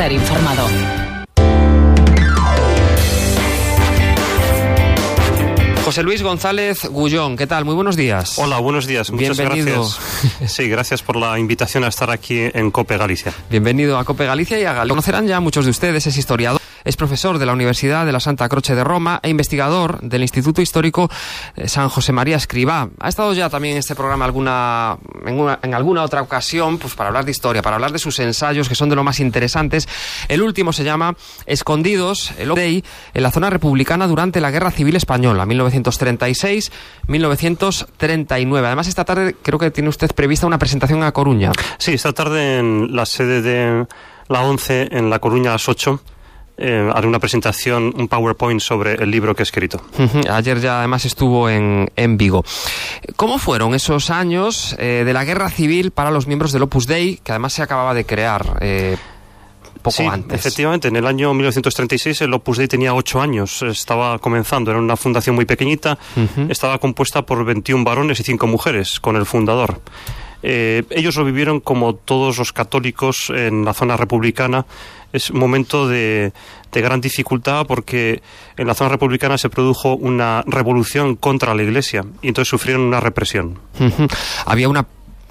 [0.00, 0.66] estar informado.
[5.84, 7.66] José Luis González Gullón, ¿qué tal?
[7.66, 8.38] Muy buenos días.
[8.38, 9.10] Hola, buenos días.
[9.10, 9.82] Muchas Bienvenido.
[9.82, 10.52] gracias.
[10.52, 13.34] Sí, gracias por la invitación a estar aquí en COPE Galicia.
[13.50, 14.88] Bienvenido a Cope Galicia y a Galicia.
[14.88, 16.60] Conocerán ya muchos de ustedes, es historiador.
[16.84, 20.62] Es profesor de la Universidad de la Santa Croce de Roma e investigador del Instituto
[20.62, 21.10] Histórico
[21.66, 22.88] San José María Escribá.
[23.00, 26.94] Ha estado ya también en este programa alguna, en, una- en alguna otra ocasión pues,
[26.94, 29.88] para hablar de historia, para hablar de sus ensayos, que son de lo más interesantes.
[30.28, 31.14] El último se llama
[31.46, 35.44] Escondidos, el Dei, en la zona republicana durante la Guerra Civil Española,
[37.08, 38.64] 1936-1939.
[38.66, 41.52] Además, esta tarde creo que tiene usted prevista una presentación a Coruña.
[41.78, 43.86] Sí, esta tarde en la sede de
[44.28, 46.00] la 11 en La Coruña a las 8
[46.60, 49.80] eh, haré una presentación, un PowerPoint sobre el libro que he escrito.
[50.30, 52.44] Ayer ya además estuvo en, en Vigo.
[53.16, 57.16] ¿Cómo fueron esos años eh, de la guerra civil para los miembros del Opus Dei,
[57.16, 58.98] que además se acababa de crear eh,
[59.80, 60.38] poco sí, antes?
[60.38, 64.96] efectivamente, en el año 1936 el Opus Dei tenía 8 años, estaba comenzando, era una
[64.96, 65.98] fundación muy pequeñita,
[66.50, 69.80] estaba compuesta por 21 varones y 5 mujeres, con el fundador.
[70.42, 74.66] Eh, ellos lo vivieron como todos los católicos en la zona republicana.
[75.12, 76.32] Es un momento de,
[76.72, 78.22] de gran dificultad porque
[78.56, 83.00] en la zona republicana se produjo una revolución contra la Iglesia y entonces sufrieron una
[83.00, 83.58] represión.
[84.46, 84.86] Había una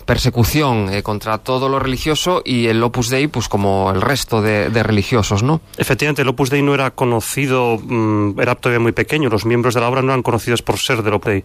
[0.10, 4.72] persecución eh, contra todo lo religioso y el Opus Dei, pues como el resto de,
[4.72, 5.62] de religiosos, ¿no?
[5.78, 9.82] Efectivamente, el Opus Dei no era conocido, mm, era todavía muy pequeño, los miembros de
[9.82, 11.44] la obra no eran conocidos por ser del Opus Dei.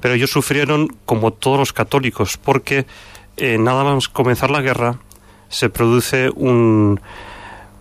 [0.00, 2.84] Pero ellos sufrieron como todos los católicos, porque
[3.36, 4.98] eh, nada más comenzar la guerra
[5.48, 7.00] se produce un,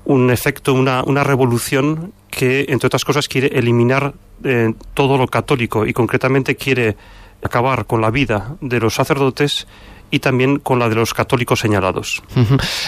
[0.05, 4.13] un efecto, una, una revolución que, entre otras cosas, quiere eliminar
[4.43, 6.97] eh, todo lo católico y concretamente quiere
[7.43, 9.67] acabar con la vida de los sacerdotes
[10.11, 12.23] y también con la de los católicos señalados.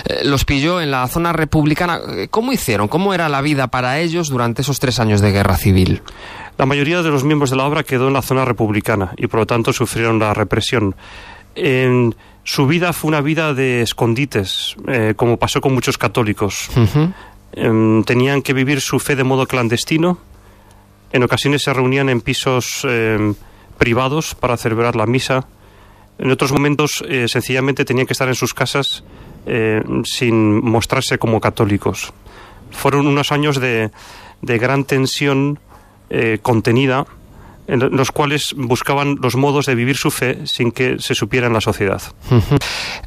[0.05, 1.99] Eh, Los pilló en la zona republicana.
[2.09, 2.87] Eh, ¿Cómo hicieron?
[2.87, 6.01] ¿Cómo era la vida para ellos durante esos tres años de guerra civil?
[6.57, 9.41] La mayoría de los miembros de la obra quedó en la zona republicana y por
[9.41, 10.95] lo tanto sufrieron la represión.
[11.55, 16.69] En su vida fue una vida de escondites, eh, como pasó con muchos católicos.
[17.53, 20.17] Em, tenían que vivir su fe de modo clandestino.
[21.11, 23.35] En ocasiones se reunían en pisos em,
[23.81, 25.47] privados para celebrar la misa.
[26.19, 29.03] En otros momentos, eh, sencillamente, tenían que estar en sus casas
[29.47, 32.13] eh, sin mostrarse como católicos.
[32.69, 33.89] Fueron unos años de,
[34.43, 35.57] de gran tensión
[36.11, 37.07] eh, contenida,
[37.67, 41.53] en los cuales buscaban los modos de vivir su fe sin que se supiera en
[41.53, 42.01] la sociedad.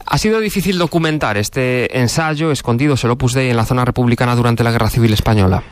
[0.07, 4.63] Ha sido difícil documentar este ensayo, Escondidos el Opus Dei en la zona republicana durante
[4.63, 5.63] la Guerra Civil Española.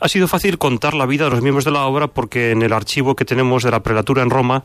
[0.00, 2.72] Ha sido fácil contar la vida de los miembros de la obra porque en el
[2.72, 4.62] archivo que tenemos de la prelatura en Roma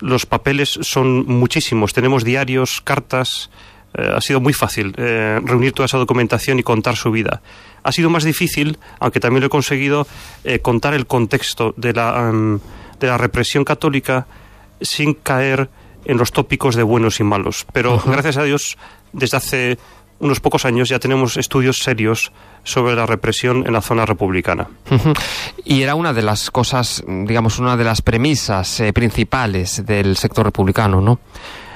[0.00, 1.92] los papeles son muchísimos.
[1.92, 3.50] Tenemos diarios, cartas.
[3.94, 7.42] eh, ha sido muy fácil eh, reunir toda esa documentación y contar su vida.
[7.82, 10.06] Ha sido más difícil, aunque también lo he conseguido,
[10.44, 12.58] eh, contar el contexto de la, em,
[13.00, 14.26] de la represión católica
[14.80, 15.68] sin caer
[16.04, 17.66] en los tópicos de buenos y malos.
[17.72, 18.78] Pero gracias a Dios,
[19.12, 19.78] desde hace
[20.20, 22.32] unos pocos años ya tenemos estudios serios
[22.64, 24.68] sobre la represión en la zona republicana.
[25.64, 30.44] Y era una de las cosas, digamos, una de las premisas eh, principales del sector
[30.46, 31.20] republicano, ¿no?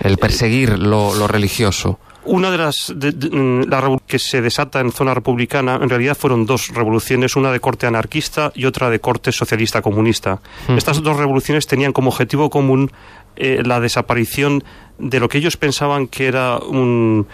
[0.00, 1.98] El perseguir lo, lo religioso.
[2.24, 6.16] Una de las de- de- mm, la que se desata en zona republicana, en realidad
[6.16, 10.40] fueron dos revoluciones, una de corte anarquista y otra de corte socialista comunista.
[10.76, 12.92] Estas dos revoluciones tenían como objetivo común
[13.34, 14.62] eh, la desaparición
[14.98, 17.26] de lo que ellos pensaban que era un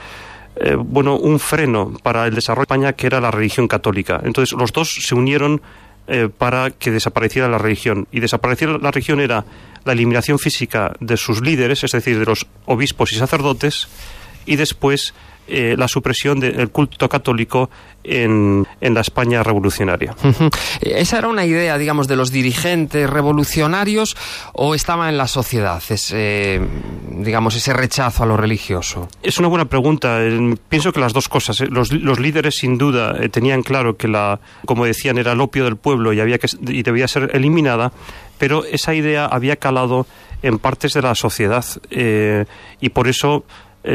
[0.60, 4.20] eh, bueno un freno para el desarrollo de España, que era la religión católica.
[4.24, 5.60] Entonces los dos se unieron
[6.08, 8.08] eh, para que desapareciera la religión.
[8.10, 9.44] Y desaparecer la religión era
[9.84, 13.88] la eliminación física de sus líderes, es decir, de los obispos y sacerdotes,
[14.46, 15.14] y después
[15.48, 17.70] eh, la supresión del culto católico
[18.04, 20.14] en, en la España revolucionaria.
[20.80, 24.16] ¿Esa era una idea, digamos, de los dirigentes revolucionarios
[24.52, 26.60] o estaba en la sociedad, ese,
[27.10, 29.08] digamos, ese rechazo a lo religioso?
[29.22, 30.22] Es una buena pregunta.
[30.22, 31.60] Eh, Pienso que las dos cosas.
[31.60, 31.66] eh.
[31.70, 35.76] Los, los líderes, sin duda, tenían claro que la, como decían, era el opio del
[35.76, 37.92] pueblo y había que y debía ser eliminada,
[38.38, 40.06] pero esa idea había calado
[40.42, 42.44] en partes de la sociedad eh,
[42.80, 43.44] y por eso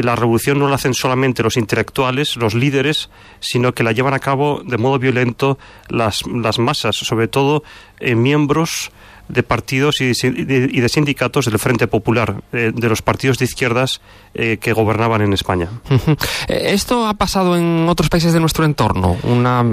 [0.02, 3.10] la revolución no la hacen solamente los intelectuales, los líderes,
[3.40, 5.58] sino que la llevan a cabo de modo violento
[5.88, 7.62] las, las masas, sobre todo
[8.00, 8.90] eh, miembros
[9.28, 13.46] de partidos y de, y de sindicatos del Frente Popular, eh, de los partidos de
[13.46, 14.00] izquierdas
[14.34, 15.68] eh, que gobernaban en España.
[16.46, 19.16] Eh, ¿Esto ha pasado en otros países de nuestro entorno?
[19.22, 19.64] Una,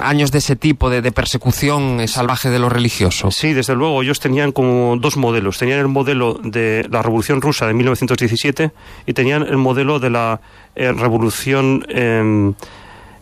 [0.00, 3.30] ¿Años de ese tipo de, de persecución salvaje de lo religioso?
[3.30, 5.58] Sí, desde luego, ellos tenían como dos modelos.
[5.58, 8.72] Tenían el modelo de la Revolución Rusa de 1917
[9.06, 10.40] y tenían el modelo de la
[10.74, 12.52] eh, Revolución eh,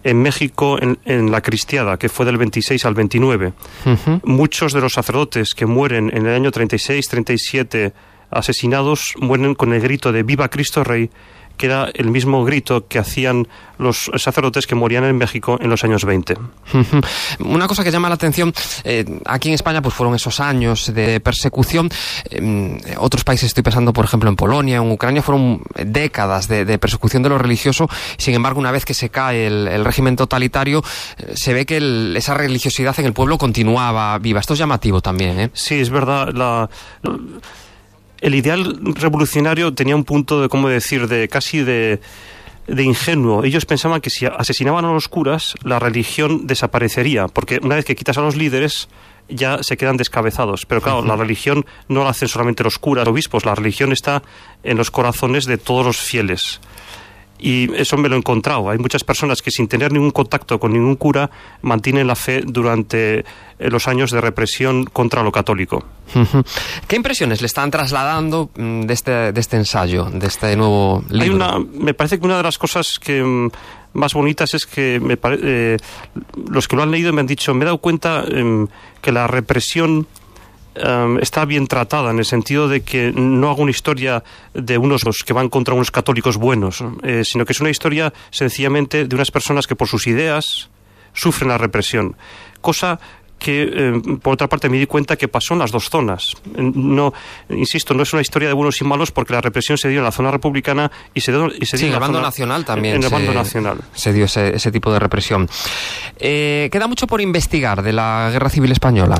[0.03, 3.53] en México en, la cristiada, que fue del 26 al 29.
[4.25, 7.93] Muchos de los sacerdotes que mueren en el año 36, 37
[8.31, 11.11] asesinados mueren con el grito de Viva Cristo Rey
[11.61, 13.47] que era el mismo grito que hacían
[13.77, 16.39] los sacerdotes que morían en México en los años 20.
[17.41, 21.21] Una cosa que llama la atención, eh, aquí en España pues fueron esos años de
[21.21, 21.91] persecución,
[22.31, 27.23] en otros países estoy pensando por ejemplo en Polonia, en Ucrania, fueron décadas de, persecución
[27.23, 30.83] de lo religioso, sin embargo una vez que se cae el, régimen totalitario,
[31.19, 34.41] eh, se ve que esa religiosidad en el pueblo continuaba viva.
[34.41, 35.39] Esto es llamativo también.
[35.39, 35.51] ¿eh?
[35.53, 36.33] Sí, es verdad.
[36.33, 36.71] La,
[38.21, 42.01] el ideal revolucionario tenía un punto de, ¿cómo decir?, de casi de,
[42.67, 43.45] de ingenuo.
[43.45, 47.97] Ellos pensaban que si asesinaban a los curas, la religión desaparecería, porque una vez que
[47.97, 48.89] quitas a los líderes,
[49.29, 50.67] ya se quedan descabezados.
[50.67, 54.23] Pero claro, la religión no la hacen solamente los curas, obispos, la religión está
[54.63, 56.61] en los corazones de todos los fieles
[57.41, 58.71] y eso me lo he encontrado.
[58.71, 61.31] Hay muchas personas que sin tener ningún contacto con ningún cura
[61.63, 63.25] mantienen la fe durante eh,
[63.59, 65.85] los años de represión contra lo católico.
[66.89, 71.23] ¿Qué impresiones le están trasladando mm, de este, de este ensayo, de este nuevo libro?
[71.23, 73.51] Hay una, me parece que una de las cosas que mm,
[73.93, 75.77] más bonitas es que me eh,
[76.49, 78.67] los que lo han leído me han dicho, me he dado cuenta em,
[79.01, 80.07] que la represión
[80.83, 84.23] Em, está bien tratada en el sentido de que no hago una historia
[84.55, 89.05] de unos que van contra unos católicos buenos, eh, sino que es una historia sencillamente
[89.05, 90.71] de unas personas que por sus ideas
[91.13, 92.17] sufren la represión.
[92.61, 92.99] Cosa
[93.39, 96.35] que, em, por otra parte, me di cuenta que pasó en las dos zonas.
[96.55, 97.13] No,
[97.49, 100.05] insisto, no es una historia de buenos y malos porque la represión se dio en
[100.05, 102.97] la zona republicana y se dio, y se dio en, el bando nacional también.
[102.97, 103.79] En el bando nacional.
[103.95, 105.49] Se dio ese, ese tipo de represión.
[106.19, 109.17] Eh, queda mucho por investigar de la Guerra Civil Española.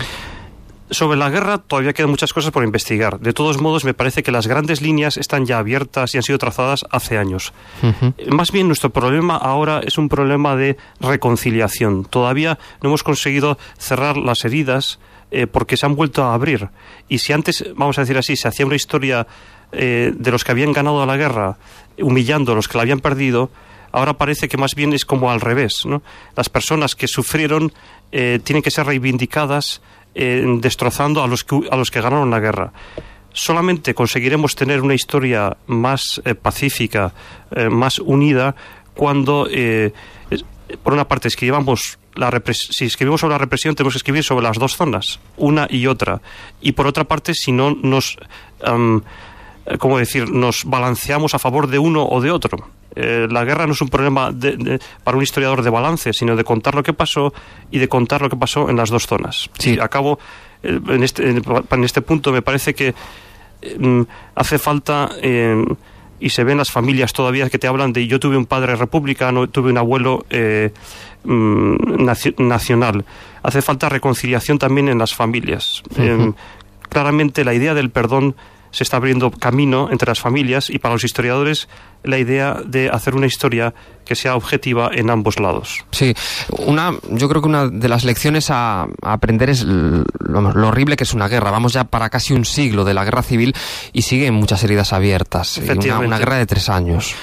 [0.91, 3.21] Sobre la guerra todavía quedan muchas cosas por investigar.
[3.21, 6.39] De todos modos, me parece que las grandes líneas están ya abiertas y han sido
[6.39, 7.53] trazadas hace años.
[8.29, 12.05] Más bien, nuestro problema ahora es un problema de reconciliación.
[12.05, 14.99] Todavía no hemos conseguido cerrar las heridas
[15.31, 16.71] eh, porque se han vuelto a abrir.
[17.09, 19.29] Y si antes, vamos a decir así, se hacía una historia
[19.71, 21.57] eh, de los que habían ganado la guerra,
[22.01, 23.51] humillando a los que la habían perdido,
[23.93, 25.87] ahora parece que más bien es como al revés.
[25.87, 26.03] ¿no?
[26.37, 27.73] Las personas que sufrieron
[28.11, 29.81] eh, tienen que ser reivindicadas
[30.15, 32.73] eh, destrozando a los, que, a los que ganaron la guerra.
[33.33, 37.13] Solamente conseguiremos tener una historia más eh, pacífica,
[37.53, 38.55] eh, más unida,
[38.95, 39.49] cuando,
[40.83, 44.59] por una parte, escribamos la si escribimos sobre la represión, tenemos que escribir sobre las
[44.59, 46.21] dos zonas, una y otra.
[46.61, 48.19] Y por otra parte, si no nos,
[49.79, 52.69] ¿cómo decir?, nos balanceamos a favor de uno o de otro.
[52.97, 54.35] Eh, la guerra no es un problema
[55.05, 57.33] para un historiador de balance, sino de contar lo que pasó
[57.71, 59.49] y de contar lo que pasó en las dos zonas.
[59.59, 59.79] Sí.
[59.81, 60.19] acabo,
[60.63, 62.95] eh, en, este, en, este punto me parece que
[63.79, 64.03] mm,
[64.35, 65.09] hace falta,
[66.21, 69.49] y se ven las familias todavía que te hablan de yo tuve un padre republicano,
[69.49, 70.73] tuve un abuelo eh,
[71.25, 72.05] mm,
[72.39, 73.05] nacional.
[73.43, 75.83] Hace falta reconciliación también en las familias.
[76.89, 78.35] claramente la idea del perdón
[78.71, 81.69] se está abriendo camino entre las familias y para los historiadores
[82.03, 83.75] la idea de hacer una historia
[84.05, 85.85] que sea objetiva en ambos lados.
[85.91, 86.15] Sí,
[86.51, 91.15] una, yo creo que una de las lecciones a, aprender es lo, horrible que es
[91.15, 91.51] una guerra.
[91.51, 93.55] Vamos ya para casi un siglo de la guerra civil
[93.93, 95.59] y siguen muchas heridas abiertas.
[95.59, 97.15] Una, una guerra de tres años.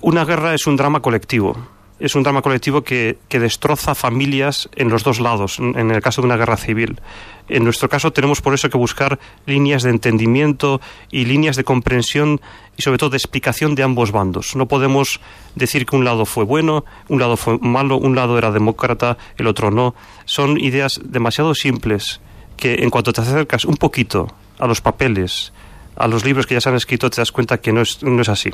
[0.00, 4.90] Una guerra es un drama colectivo es un drama colectivo que, que, destroza familias en
[4.90, 7.00] los dos lados, en el caso de una guerra civil.
[7.48, 10.80] En nuestro caso tenemos por eso que buscar líneas de entendimiento
[11.10, 12.40] y líneas de comprensión
[12.76, 14.56] y sobre todo de explicación de ambos bandos.
[14.56, 15.20] No podemos
[15.54, 19.46] decir que un lado fue bueno, un lado fue malo, un lado era demócrata, el
[19.46, 19.94] otro no.
[20.24, 22.20] Son ideas demasiado simples
[22.56, 24.28] que en cuanto te acercas un poquito
[24.58, 25.52] a los papeles,
[25.96, 28.20] a los libros que ya se han escrito te das cuenta que no es, no
[28.22, 28.50] es así.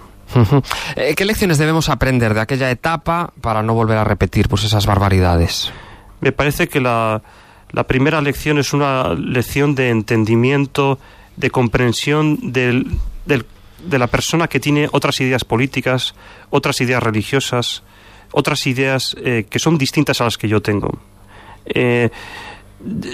[0.97, 4.87] Eh, ¿Qué lecciones debemos aprender de aquella etapa para no volver a repetir pues, esas
[4.87, 5.73] barbaridades?
[6.21, 7.23] Me parece que la,
[7.73, 10.99] la primera lección es una lección de entendimiento,
[11.37, 16.15] de comprensión del, de la persona que tiene otras ideas políticas,
[16.51, 17.83] otras ideas religiosas,
[18.31, 20.99] otras ideas eh, que son distintas a las que yo tengo.
[21.67, 22.11] Eh,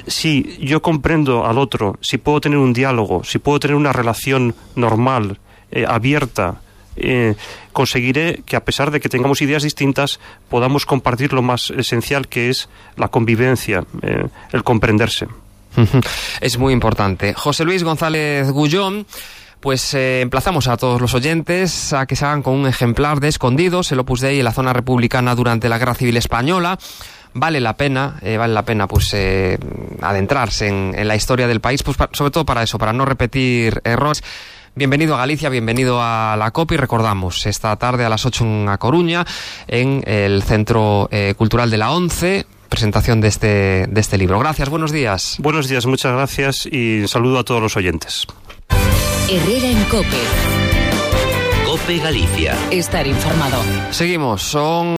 [0.06, 4.54] si yo comprendo al otro, si puedo tener un diálogo, si puedo tener una relación
[4.74, 5.38] normal,
[5.70, 6.60] eh, abierta,
[6.96, 7.34] eh,
[7.72, 12.48] conseguiré que a pesar de que tengamos ideas distintas, podamos compartir lo más esencial que
[12.48, 15.28] es la convivencia, eh, el comprenderse.
[16.40, 17.34] Es muy importante.
[17.34, 19.06] José Luis González Gullón.
[19.60, 23.90] Pues emplazamos a todos los oyentes a que se hagan con un ejemplar de Escondidos,
[23.90, 26.78] el Opus Dei en la zona republicana durante la Guerra Civil Española
[27.38, 29.58] vale la pena, eh, vale la pena pues eh,
[30.02, 34.22] adentrarse en, la historia del país, pues sobre todo para eso, para no repetir errores.
[34.74, 38.68] Bienvenido a Galicia, bienvenido a la COP y recordamos esta tarde a las 8 en
[38.68, 39.24] A Coruña,
[39.66, 44.38] en el Centro eh, Cultural de la ONCE, presentación de este, de este libro.
[44.38, 45.36] Gracias, buenos días.
[45.40, 48.26] Buenos días, muchas gracias y saludo a todos los oyentes.
[49.28, 50.22] Herrera en Cope.
[51.66, 52.56] Cope Galicia.
[52.70, 53.60] Estar informado.
[53.90, 54.86] Seguimos, son